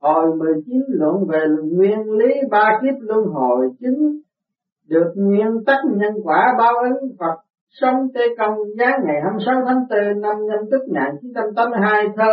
[0.00, 4.20] Hồi 19 luận về nguyên lý ba kiếp luân hồi chính
[4.88, 7.36] được nguyên tắc nhân quả báo ứng Phật
[7.68, 12.32] sống tê công giá ngày 26 tháng 4 năm nhâm tức 1982 thơ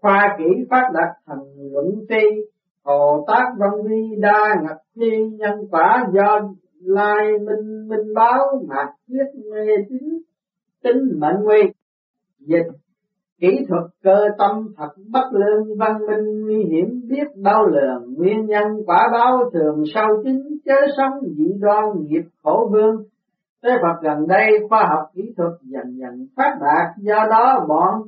[0.00, 2.22] khoa kỹ phát đạt thành luận phi,
[2.84, 6.40] Hồ Tác Văn Vi đa ngập phi nhân quả do
[6.80, 10.18] lai minh minh báo mạt viết mê tín
[10.82, 11.62] tính mệnh nguy
[12.38, 12.83] dịch
[13.40, 18.46] kỹ thuật cơ tâm thật bất lương, văn minh nguy hiểm biết đau lường nguyên
[18.46, 22.96] nhân quả báo thường sau chính chớ sống dị đoan nghiệp khổ vương.
[23.62, 28.02] Thế Phật gần đây khoa học kỹ thuật dần dần phát đạt, do đó bọn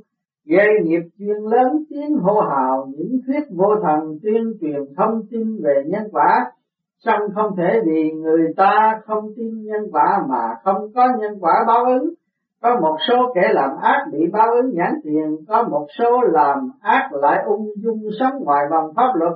[0.47, 5.63] gây nghiệp chuyên lớn tiếng hô hào, những thuyết vô thần tuyên truyền thông tin
[5.63, 6.53] về nhân quả.
[6.99, 11.65] Song không thể vì người ta không tin nhân quả mà không có nhân quả
[11.67, 12.15] báo ứng
[12.63, 16.71] có một số kẻ làm ác bị báo ứng nhãn tiền, có một số làm
[16.81, 19.33] ác lại ung dung sống ngoài vòng pháp luật.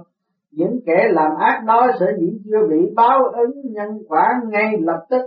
[0.53, 5.07] Những kẻ làm ác đó sẽ dĩ chưa bị báo ứng nhân quả ngay lập
[5.11, 5.23] tức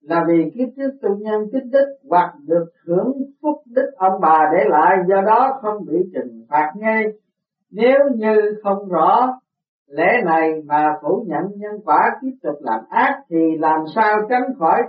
[0.00, 4.50] là vì kiếp trước tu nhân tích đức hoặc được hưởng phúc đức ông bà
[4.52, 7.04] để lại, do đó không bị trừng phạt ngay.
[7.70, 9.38] Nếu như không rõ
[9.88, 14.54] lẽ này mà phủ nhận nhân quả tiếp tục làm ác thì làm sao tránh
[14.58, 14.82] khỏi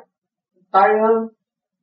[0.71, 1.27] tai ương?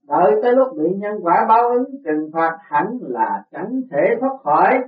[0.08, 4.36] Đợi tới lúc bị nhân quả báo ứng, trừng phạt hẳn là chẳng thể thoát
[4.44, 4.80] khỏi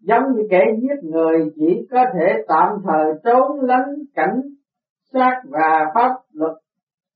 [0.00, 4.40] giống như kẻ giết người, chỉ có thể tạm thời trốn lánh cảnh
[5.12, 6.52] sát và pháp luật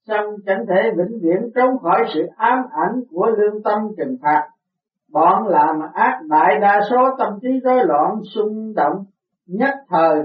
[0.08, 4.48] song chẳng thể vĩnh viễn trốn khỏi sự ám ảnh của lương tâm trừng phạt.
[5.12, 9.04] Bọn làm ác đại đa số tâm trí rối loạn, xung động,
[9.46, 10.22] nhất thời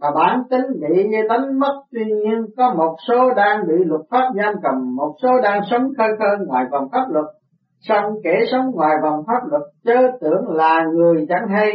[0.00, 4.28] và bản tính bị đánh mất, tuy nhiên có một số đang bị luật pháp
[4.36, 7.24] giam cầm, một số đang sống khơi khơi ngoài vòng pháp luật.
[7.80, 11.72] Song kẻ sống ngoài vòng pháp luật, chớ tưởng là người chẳng hay.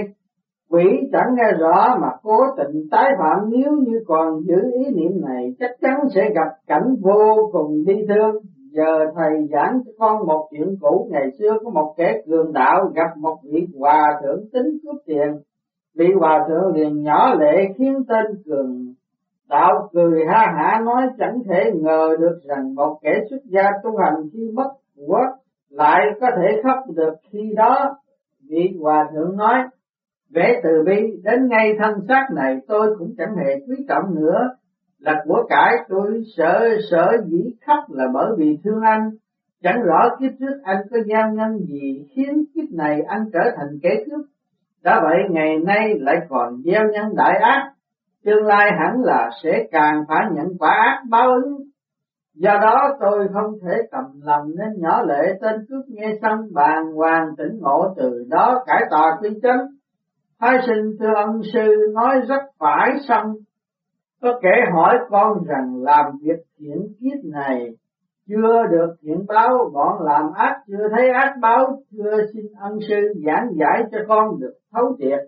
[0.70, 5.22] Quỷ chẳng nghe rõ mà cố tình tái phạm, nếu như còn giữ ý niệm
[5.28, 8.36] này, chắc chắn sẽ gặp cảnh vô cùng bi thương.
[8.72, 12.92] Giờ thầy giảng cho con một chuyện cũ, ngày xưa có một kẻ cường đạo
[12.96, 15.42] gặp một vị hòa thượng tính cướp tiền
[15.96, 18.94] vị hòa thượng liền nhỏ lệ khiến tên cường
[19.50, 23.98] đạo cười ha hả nói chẳng thể ngờ được rằng một kẻ xuất gia tu
[23.98, 25.22] hành khi mất của
[25.70, 27.96] lại có thể khóc được khi đó
[28.50, 29.64] vị hòa thượng nói
[30.36, 34.50] Vẻ từ bi đến ngay thân xác này tôi cũng chẳng hề quý trọng nữa,
[35.00, 39.10] là của cải tôi sợ sợ dĩ khóc là bởi vì thương anh.
[39.64, 43.80] Chẳng rõ kiếp trước anh có giao nhân gì khiến kiếp này anh trở thành
[43.82, 44.26] kẻ cướp.
[44.86, 47.72] Đã vậy ngày nay lại còn gieo nhân đại ác,
[48.26, 51.62] tương lai hẳn là sẽ càng phải nhận quả ác báo ứng.
[52.34, 56.94] Do đó tôi không thể cầm lòng nên nhỏ lệ tên cướp nghe xong bàn
[56.96, 59.68] hoàng tỉnh ngộ từ đó cải tà quy chánh
[60.40, 63.34] Thái sinh thưa ân sư nói rất phải xong.
[64.22, 67.76] Có kẻ hỏi con rằng làm việc thiện kiếp này
[68.30, 73.14] chưa được hiện báo, bọn làm ác chưa thấy ác báo, chưa xin ân sư
[73.26, 75.20] giảng giải cho con được thấu triệt.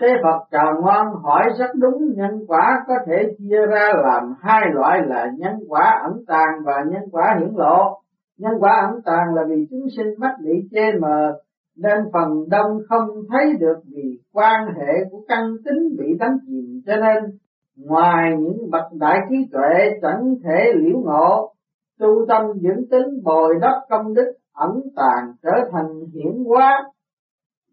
[0.00, 4.62] Thế Phật chào ngoan hỏi rất đúng nhân quả có thể chia ra làm hai
[4.74, 8.00] loại là nhân quả ẩn tàng và nhân quả hiển lộ.
[8.38, 11.32] Nhân quả ẩn tàng là vì chúng sinh mắt bị che mờ
[11.76, 16.80] nên phần đông không thấy được vì quan hệ của căn tính bị đánh chìm
[16.86, 17.38] cho nên
[17.76, 21.52] ngoài những bậc đại trí tuệ chẳng thể liễu ngộ
[21.98, 26.84] tu tâm dưỡng tính bồi đắp công đức ẩn tàng trở thành hiển hóa,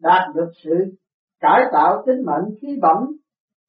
[0.02, 0.76] đạt được sự
[1.40, 2.98] cải tạo tính mệnh khí bẩm,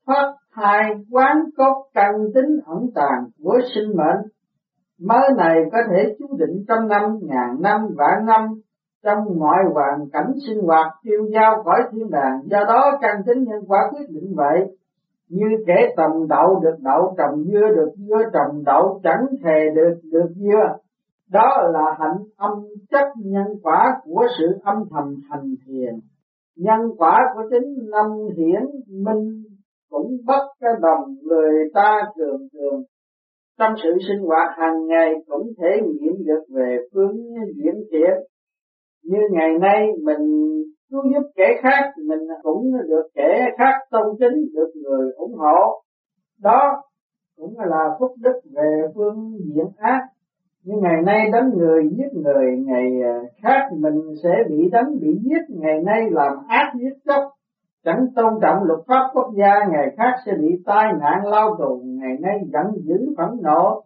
[0.06, 4.26] thoát thai quán cốt căn tính ẩn tàng của sinh mệnh.
[5.00, 8.48] Mới này có thể chú định trăm năm ngàn năm vạn năm,
[9.04, 12.40] trong mọi hoàn cảnh sinh hoạt tiêu giao khỏi thiên đàng.
[12.50, 14.76] Do đó, căn tính nhân quả quyết định vậy
[15.28, 19.94] như kẻ trồng đậu được đậu trồng dưa, được dưa trồng đậu chẳng thề được
[20.12, 20.76] được dưa.
[21.30, 22.52] Đó là hạnh âm
[22.90, 25.94] chất nhân quả của sự âm thầm thành thiền.
[26.56, 28.06] Nhân quả của chính năm
[28.36, 28.62] hiển,
[29.04, 29.42] minh
[29.90, 32.82] cũng bất cái đồng người ta thường thường.
[33.58, 37.16] Trong sự sinh hoạt hàng ngày cũng thể nghiệm được về phương
[37.56, 38.12] diễn thiện.
[39.04, 40.46] Như ngày nay mình
[40.90, 45.82] cứu giúp kẻ khác mình cũng được kẻ khác tôn kính, được người ủng hộ.
[46.40, 46.82] Đó
[47.36, 50.00] cũng là phúc đức về phương diện ác.
[50.62, 55.18] Nhưng ngày nay đánh người giết người, ngày à, khác mình sẽ bị đánh, bị
[55.22, 55.42] giết.
[55.48, 57.22] Ngày nay làm ác giết chóc,
[57.84, 59.64] chẳng tôn trọng luật pháp quốc gia.
[59.70, 63.82] Ngày khác sẽ bị tai nạn lao tù ngày nay giận dữ phẫn nộ.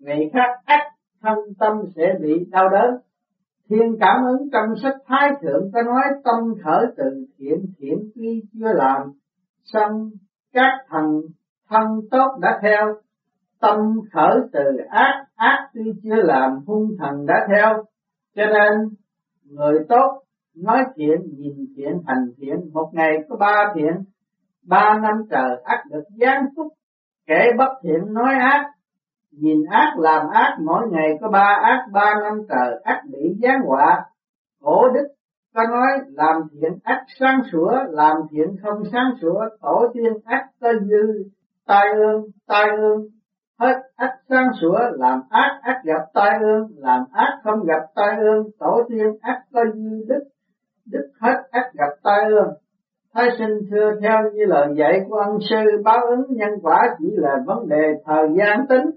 [0.00, 0.90] Ngày khác ác,
[1.22, 2.94] thân tâm sẽ bị đau đớn.
[3.70, 8.42] Thiên cảm ứng trong sách Thái Thượng có nói tâm khởi từ thiện thiện tuy
[8.52, 9.12] chưa làm,
[9.64, 10.10] xong
[10.52, 11.04] các thần
[11.68, 12.94] thân tốt đã theo.
[13.60, 13.76] Tâm
[14.12, 17.84] khởi từ ác ác tuy chưa làm hung thần đã theo.
[18.36, 18.72] Cho nên
[19.44, 20.22] người tốt
[20.56, 23.94] nói thiện nhìn thiện hành thiện một ngày có ba thiện
[24.62, 26.72] ba năm trời ác được giáng phúc
[27.26, 28.70] kẻ bất thiện nói ác
[29.32, 33.60] nhìn ác làm ác, mỗi ngày có ba ác, ba năm trời ác bị giáng
[33.66, 34.04] họa.
[34.62, 35.06] Cổ đức
[35.54, 39.40] ta nói, làm thiện ác sáng sủa, làm thiện không sáng sủa.
[39.62, 41.24] Tổ tiên ác có dư,
[41.66, 43.06] tai ương tai ương.
[43.58, 46.68] Hết ác sáng sủa, làm ác ác gặp tai ương.
[46.76, 50.24] Làm ác không gặp tai ương, tổ tiên ác có dư đức.
[50.86, 52.48] Đức hết ác gặp tai ương.
[53.14, 57.06] Thái sinh thưa theo như lời dạy của ân sư, báo ứng nhân quả chỉ
[57.16, 58.90] là vấn đề thời gian tính.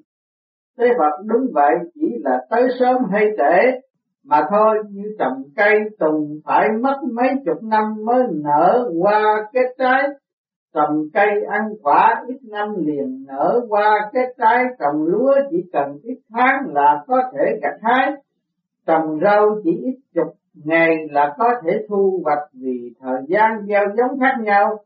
[0.77, 3.79] Thế Phật đúng vậy chỉ là tới sớm hay trễ,
[4.25, 9.75] mà thôi, như trồng cây tùng phải mất mấy chục năm mới nở qua kết
[9.77, 10.03] trái.
[10.73, 15.99] Trồng cây ăn quả ít năm liền nở qua kết trái, trồng lúa chỉ cần
[16.03, 18.11] ít tháng là có thể gặt hái.
[18.85, 20.33] Trồng rau chỉ ít chục
[20.63, 24.79] ngày là có thể thu hoạch vì thời gian gieo giống khác nhau.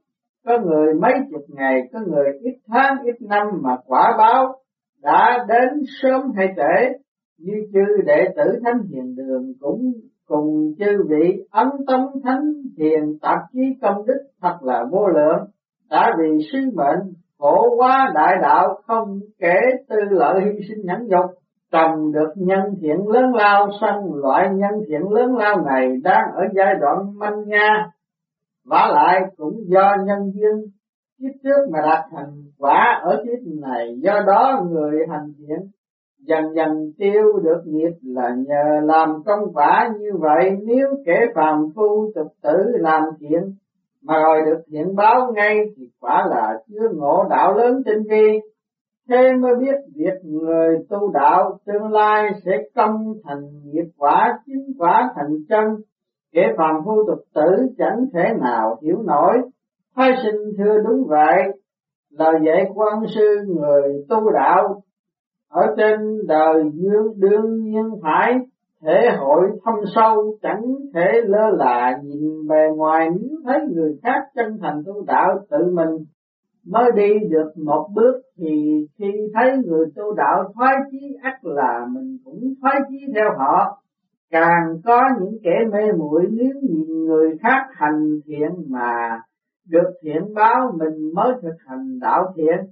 [0.45, 4.55] Có người mấy chục ngày, có người ít tháng, ít năm mà quả báo
[5.03, 6.97] đã đến sớm hay trễ,
[7.37, 9.93] như chư đệ tử thánh hiền đường cũng
[10.27, 15.47] cùng chư vị ấn tâm thánh hiền tạp chí công đức thật là vô lượng.
[15.89, 19.55] Đã vì sứ mệnh khổ quá đại đạo không kể
[19.89, 21.31] tư lợi hy sinh nhẫn nhục,
[21.71, 26.43] trồng được nhân thiện lớn lao sân loại nhân thiện lớn lao này đang ở
[26.55, 27.87] giai đoạn manh nha.
[28.65, 30.76] Vả lại cũng do nhân duyên
[31.19, 35.59] kiếp trước mà đạt thành quả ở kiếp này, do đó người hành thiện
[36.19, 40.57] dần dần tiêu được nghiệp là nhờ làm công quả như vậy.
[40.65, 43.53] Nếu kẻ phàm phu tục tử làm thiện
[44.03, 48.39] mà rồi được thiện báo ngay thì quả là chưa ngộ đạo lớn tinh vi.
[49.09, 54.73] Thế mới biết việc người tu đạo tương lai sẽ công thành nghiệp quả chính
[54.77, 55.65] quả thành chân.
[56.33, 59.37] Kẻ phàm phu tục tử chẳng thể nào hiểu nổi
[59.97, 61.43] thái sinh thưa đúng vậy.
[62.11, 64.81] Lời dạy quan sư, người tu đạo,
[65.49, 68.33] ở trên đời dương đương nhiên phải,
[68.81, 70.61] thể hội thâm sâu, chẳng
[70.93, 73.09] thể lơ là nhìn bề ngoài.
[73.21, 76.05] Nếu thấy người khác chân thành tu đạo tự mình,
[76.65, 81.85] mới đi được một bước, thì khi thấy người tu đạo thoái chí ắt là
[81.89, 83.81] mình cũng thoái chí theo họ.
[84.31, 89.19] Càng có những kẻ mê muội, nếu nhìn người khác hành thiện mà
[89.69, 92.71] được thiện báo mình mới thực hành đạo thiện.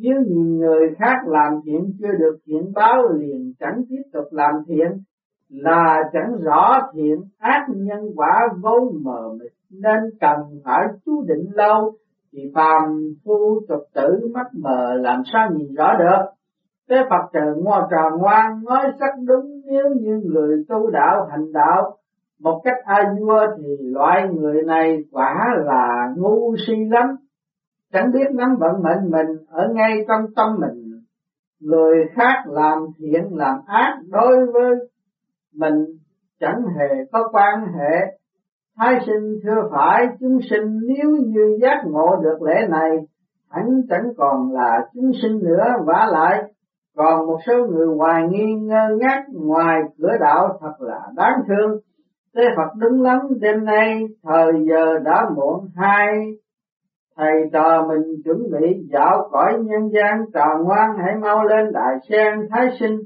[0.00, 4.54] Nếu nhìn người khác làm thiện chưa được thiện báo liền chẳng tiếp tục làm
[4.68, 4.88] thiện,
[5.48, 9.52] là chẳng rõ thiện ác nhân quả vô mờ mịt.
[9.70, 11.92] Nên cần phải chú định lâu,
[12.32, 16.30] thì phàm phu tục tử mắt mờ làm sao nhìn rõ được?
[16.90, 21.52] Thế Phật trời ngoan tròn ngoan nói rất đúng, nếu như người tu đạo hành
[21.52, 21.96] đạo
[22.42, 27.16] một cách a vua thì loại người này quả là ngu si lắm.
[27.92, 31.02] Chẳng biết nắm vận mệnh mình ở ngay trong tâm mình.
[31.60, 34.74] Người khác làm thiện, làm ác đối với
[35.54, 35.84] mình
[36.40, 38.18] chẳng hề có quan hệ.
[38.76, 42.90] Thái sinh thưa phải, chúng sinh nếu như giác ngộ được lễ này,
[43.50, 46.42] hẳn chẳng còn là chúng sinh nữa, vả lại.
[46.96, 51.80] Còn một số người hoài nghi, ngơ ngác, ngoài cửa đạo thật là đáng thương.
[52.36, 56.06] Thế Phật đúng lắm đêm nay, thời giờ đã muộn hai.
[57.16, 61.94] Thầy trò mình chuẩn bị dạo cõi nhân gian trò ngoan, hãy mau lên đại
[62.08, 62.98] sen thái sinh.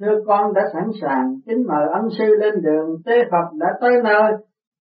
[0.00, 2.96] Thưa con đã sẵn sàng, kính mời ân sư lên đường.
[3.06, 4.32] Tế phật đã tới nơi.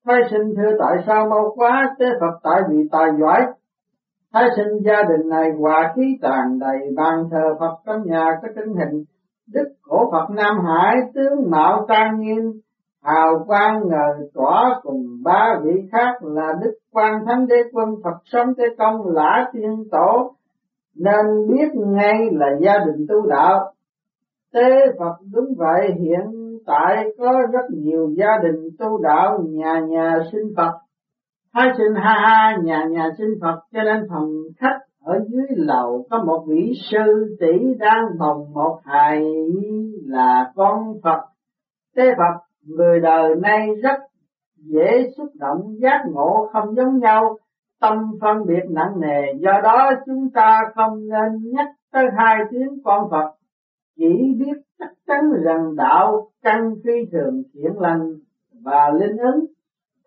[0.06, 1.96] Thái sinh thưa tại sao mau quá?
[2.00, 3.42] Tế phật tại vì tài giỏi.
[4.34, 8.48] Thái sinh gia đình này hòa khí tràn đầy, bàn thờ phật trong nhà có
[8.56, 9.04] tinh hình.
[9.54, 12.52] Đức cổ phật nam hải, tướng mạo trang nghiêm
[13.06, 18.18] hào quang ngời tỏa cùng ba vị khác là đức quan thánh đế quân phật
[18.26, 20.36] sống thế công lã tiên tổ.
[20.96, 23.74] Nên biết ngay là gia đình tu đạo.
[24.54, 30.20] Tế phật đúng vậy, hiện tại có rất nhiều gia đình tu đạo, nhà nhà
[30.32, 30.72] sinh phật.
[31.54, 36.06] Hai sinh ha ha, nhà nhà sinh phật, cho nên phòng khách ở dưới lầu
[36.10, 39.24] có một vị sư tỷ đang bồng một hài
[40.06, 41.20] là con phật.
[41.96, 44.00] Tế phật người đời nay rất
[44.58, 47.38] dễ xúc động giác ngộ không giống nhau
[47.82, 49.34] tâm phân biệt nặng nề.
[49.40, 53.32] Do đó chúng ta không nên nhắc tới hai tiếng con Phật.
[53.98, 58.14] Chỉ biết chắc chắn rằng đạo căn phi thường thiện lành
[58.64, 59.46] và linh ứng.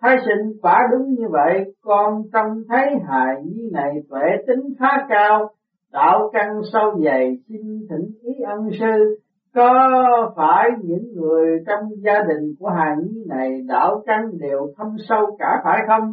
[0.00, 5.06] Thái sinh quả đúng như vậy, con trông thấy hài nhi này tuệ tính khá
[5.08, 5.50] cao,
[5.92, 9.18] đạo căn sâu dày, xin thỉnh ý ân sư,
[9.54, 14.96] có phải những người trong gia đình của hài nhi này đạo căn đều thâm
[15.08, 16.12] sâu cả phải không?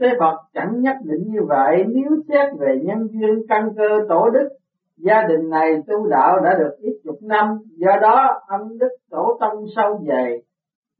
[0.00, 4.30] Thế Phật chẳng nhất định như vậy, nếu xét về nhân duyên căn cơ tổ
[4.30, 4.48] đức,
[4.96, 9.38] gia đình này tu đạo đã được ít chục năm, do đó âm đức tổ
[9.40, 10.42] tông sâu dày,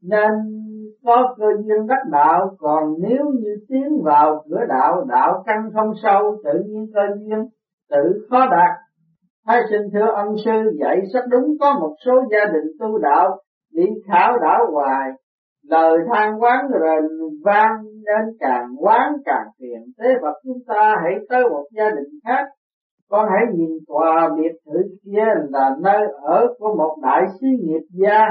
[0.01, 0.31] nên
[1.03, 5.91] có cơ duyên đắc đạo, còn nếu như tiến vào cửa đạo, đạo căn không
[6.03, 7.47] sâu, tự nhiên cơ duyên
[7.89, 8.82] tự khó đạt.
[9.47, 13.37] Thái sinh thưa ông sư dạy rất đúng có một số gia đình tu đạo
[13.73, 15.09] đi khảo đảo hoài,
[15.63, 17.01] lời than quán rồi
[17.43, 19.81] vang nên càng quán càng phiền.
[19.99, 22.45] Thế và chúng ta hãy tới một gia đình khác,
[23.09, 27.85] con hãy nhìn tòa biệt thự kia là nơi ở của một đại sĩ nghiệp
[27.91, 28.27] gia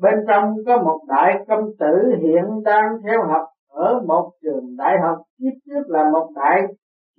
[0.00, 4.94] Bên trong có một đại công tử hiện đang theo học ở một trường đại
[5.02, 6.62] học, kiếp trước là một đại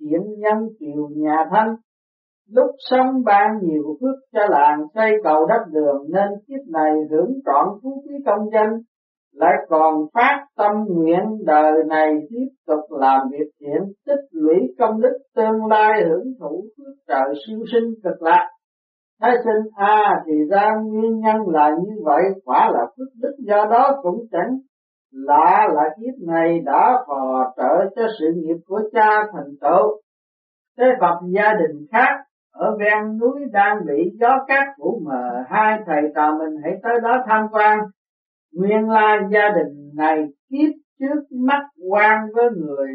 [0.00, 1.76] thiện nhân kiều nhà thanh.
[2.50, 7.32] Lúc sống ban nhiều phước cho làng xây cầu đắp đường nên kiếp này hưởng
[7.46, 8.80] trọn phú quý công danh,
[9.32, 15.00] lại còn phát tâm nguyện đời này tiếp tục làm việc thiện tích lũy công
[15.00, 18.48] đức tương lai hưởng thụ phước trời siêu sinh cực lạc
[19.20, 23.34] Thái sinh A à, thì ra nguyên nhân là như vậy, quả là phước đức
[23.38, 24.58] do đó cũng chẳng
[25.12, 30.00] lạ là kiếp này đã phò trợ cho sự nghiệp của cha thành tựu.
[30.78, 32.25] Thế Phật gia đình khác
[32.58, 37.00] ở ven núi đang bị gió cát phủ mờ, hai thầy trò mình hãy tới
[37.02, 37.78] đó tham quan.
[38.54, 42.88] Nguyên lai gia đình này kiếp trước mắt quan với người.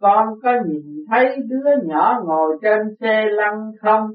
[0.00, 4.10] Con có nhìn thấy đứa nhỏ ngồi trên xe lăn không?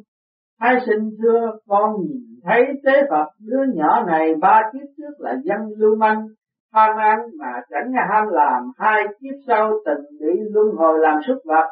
[0.60, 5.36] Thái sinh thưa con nhìn thấy tế Phật đứa nhỏ này ba kiếp trước là
[5.44, 6.28] dân lưu manh,
[6.74, 11.38] tham ăn mà chẳng ham làm, hai kiếp sau tình bị luân hồi làm súc
[11.46, 11.68] vật.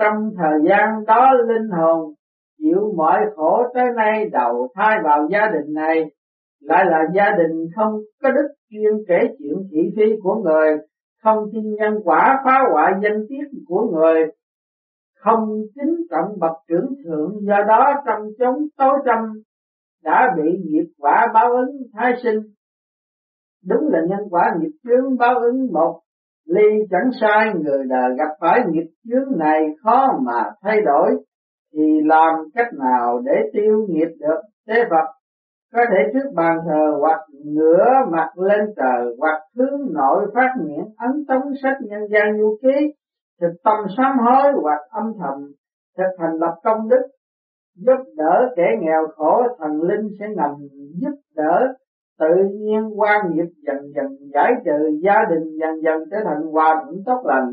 [0.00, 2.14] Trong thời gian đó linh hồn
[2.58, 6.10] chịu mọi khổ tới nay đầu thai vào gia đình này,
[6.60, 10.78] lại là gia đình không có đức chuyên kể chuyện thị phi của người,
[11.22, 14.26] không tin nhân quả phá hoại danh tiết của người,
[15.14, 19.18] không chính trọng bậc trưởng thượng do đó trong chống tối tâm
[20.04, 22.40] đã bị nghiệp quả báo ứng thái sinh.
[23.64, 26.00] Đúng là nhân quả nghiệp chướng báo ứng một
[26.46, 31.10] ly chẳng sai, người đời gặp phải nghiệp chướng này khó mà thay đổi,
[31.74, 34.40] thì làm cách nào để tiêu nghiệp được?
[34.68, 35.20] Thế Phật
[35.72, 40.84] có thể trước bàn thờ hoặc ngửa mặt lên trời hoặc hướng nội phát nguyện
[40.96, 42.94] ấn tống sách nhân gian du ký,
[43.40, 45.52] thực tâm sám hối hoặc âm thầm
[45.98, 47.02] thực hành lập công đức.
[47.76, 50.50] Giúp đỡ kẻ nghèo khổ, thần linh sẽ ngầm
[51.02, 51.74] giúp đỡ
[52.20, 56.82] tự nhiên quan nghiệp dần dần giải trừ, gia đình dần dần trở thành hòa
[56.84, 57.48] thuận tốt lành.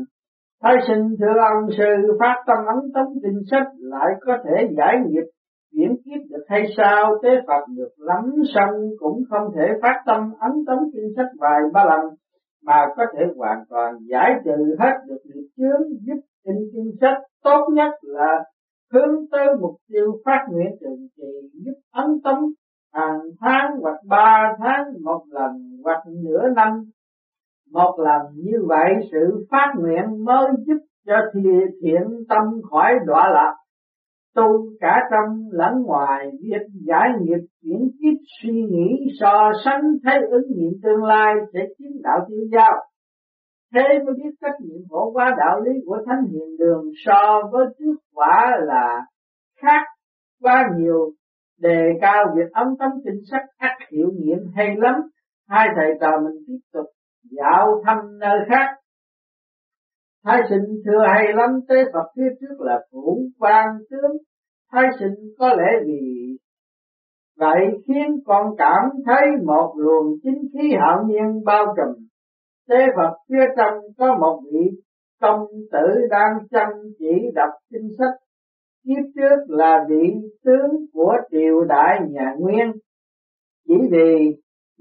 [0.62, 4.94] Thái sinh thưa ông sư phát tâm ấn tống kinh sách lại có thể giải
[5.06, 5.26] nghiệp,
[5.72, 7.14] chuyển kiếp được hay sao?
[7.22, 11.60] Tế phật được lắm sân cũng không thể phát tâm ấn tống kinh sách vài
[11.72, 12.14] ba lần,
[12.64, 17.18] mà có thể hoàn toàn giải trừ hết được nghiệp chướng giúp kinh kinh sách.
[17.44, 18.44] Tốt nhất là
[18.92, 22.44] hướng tới mục tiêu phát nguyện trường trì giúp ấn tống
[22.98, 25.50] hàng tháng hoặc ba tháng, một lần
[25.84, 26.72] hoặc nửa năm.
[27.72, 31.16] Một lần như vậy, sự phát nguyện mới giúp cho
[31.82, 33.54] thiện tâm khỏi đọa lạc.
[34.34, 34.44] Tu
[34.80, 40.46] cả trong lẫn ngoài, việc giải nghiệp, chuyển kiếp suy nghĩ, so sánh thấy ứng
[40.56, 42.72] nghiệm tương lai sẽ chiến đạo tiêu giao.
[43.74, 47.66] Thế mới biết trách nhiệm phổ quá đạo lý của thánh hiền đường so với
[47.78, 49.00] trước quả là
[49.62, 49.82] khác
[50.42, 51.10] quá nhiều
[51.58, 54.94] đề cao việc ấm tấm tinh sách ác hiệu nghiệm hay lắm
[55.48, 56.86] hai thầy trò mình tiếp tục
[57.30, 58.78] dạo thăm nơi khác
[60.24, 64.16] Thái sinh thưa hay lắm, tế Phật phía trước là phủ quan tướng
[64.72, 66.36] Thái sinh có lẽ vì
[67.36, 72.04] vậy khiến con cảm thấy một luồng chính khí hạo nhiên bao trùm.
[72.68, 74.70] Tế Phật phía trong có một vị
[75.20, 78.14] công tử đang chăm chỉ đọc kinh sách.
[78.88, 80.14] Kiếp trước là vị
[80.44, 82.72] tướng của triều đại nhà Nguyên.
[83.68, 84.36] Chỉ vì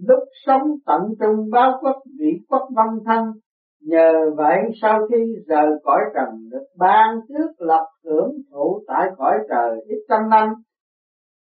[0.08, 3.24] lúc sống tận trung báo quốc vị quốc văn thân,
[3.82, 9.34] Nhờ vậy sau khi rời cõi trần được ban trước lập hưởng thụ tại cõi
[9.50, 10.54] trời ít trăm năm.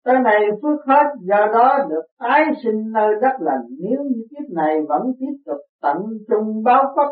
[0.04, 4.50] Tới này phước hết, do đó được tái sinh nơi đất lành nếu như kiếp
[4.54, 5.96] này vẫn tiếp tục tận
[6.28, 7.08] trung báo phất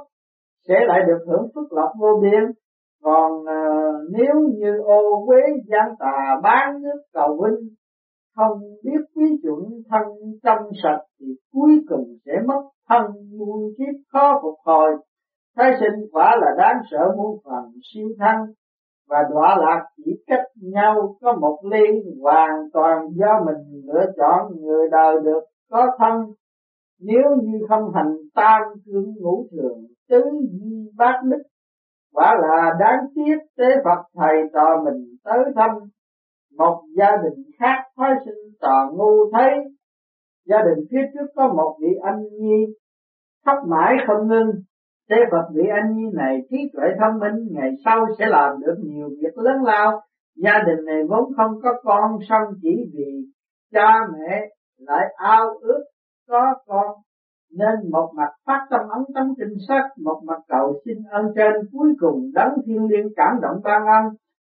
[0.68, 2.44] sẽ lại được hưởng phước lộc vô biên.
[3.02, 7.68] Còn uh, nếu như ô quế gian tà bán nước cầu vinh
[8.36, 10.02] không biết quý chuẩn thân
[10.42, 13.02] trong sạch thì cuối cùng sẽ mất thân
[13.38, 14.90] muôn kiếp khó phục hồi.
[15.56, 18.46] Thái sinh quả là đáng sợ muôn phần siêu thăng
[19.08, 21.86] và đọa lạc chỉ cách nhau có một ly
[22.22, 25.40] hoàn toàn do mình lựa chọn người đời được
[25.70, 26.26] có thân.
[27.00, 29.78] Nếu như không hành tam cương ngũ thường
[30.08, 31.42] tứ di bát đức
[32.12, 35.70] quả là đáng tiếc tế Phật thầy trò mình tới thăm
[36.58, 39.50] một gia đình khác phái sinh trò ngu thấy.
[40.46, 42.66] Gia đình phía trước có một vị anh nhi
[43.46, 44.50] khóc mãi không ngưng.
[45.10, 48.74] Thế Phật vị anh nhi này trí tuệ thông minh, ngày sau sẽ làm được
[48.78, 50.00] nhiều việc lớn lao.
[50.36, 53.26] Gia đình này vốn không có con, song chỉ vì
[53.72, 54.48] cha mẹ
[54.78, 55.84] lại ao ước
[56.28, 56.86] có con
[57.58, 61.52] nên một mặt phát tâm ấn tấm kinh sắc, một mặt cầu xin ơn trên
[61.72, 64.04] cuối cùng đấng thiên liên cảm động ban ân,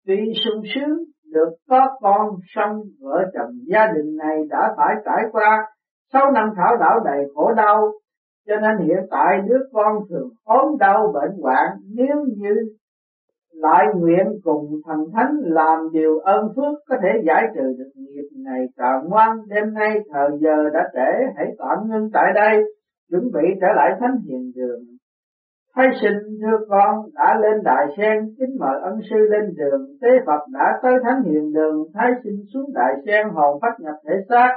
[0.06, 0.98] vì sung sướng
[1.32, 5.66] được có con song vợ chồng gia đình này đã phải trải qua
[6.12, 7.92] sáu năm thảo đảo đầy khổ đau.
[8.46, 12.54] Cho nên hiện tại đứa con thường ốm đau bệnh hoạn nếu như
[13.52, 18.28] lại nguyện cùng thần thánh làm điều ơn phước có thể giải trừ được nghiệp
[18.36, 22.64] này càng ngoan đêm nay thời giờ đã trễ hãy tạm ngưng tại đây
[23.10, 24.80] chuẩn bị trở lại thánh hiền đường.
[25.76, 29.80] Thái sinh, thưa con, đã lên đại sen, kính mời ân sư lên đường.
[30.00, 33.94] Tế Phật đã tới thánh hiền đường Thái sinh xuống đại sen, hồn phát nhập
[34.08, 34.50] thể xác.